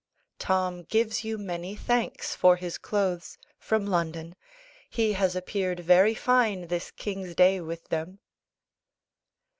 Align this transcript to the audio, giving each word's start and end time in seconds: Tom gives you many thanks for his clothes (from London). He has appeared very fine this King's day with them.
Tom 0.39 0.81
gives 0.81 1.23
you 1.23 1.37
many 1.37 1.75
thanks 1.75 2.35
for 2.35 2.55
his 2.55 2.79
clothes 2.79 3.37
(from 3.59 3.85
London). 3.85 4.35
He 4.89 5.13
has 5.13 5.35
appeared 5.35 5.81
very 5.81 6.15
fine 6.15 6.69
this 6.69 6.89
King's 6.89 7.35
day 7.35 7.59
with 7.61 7.89
them. 7.89 8.17